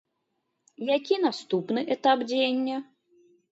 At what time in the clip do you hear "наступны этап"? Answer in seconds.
1.27-2.25